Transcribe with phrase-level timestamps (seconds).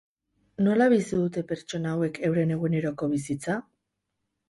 [0.67, 3.63] Nola bizi dute pertsona hauek euren eguneroko bizitza?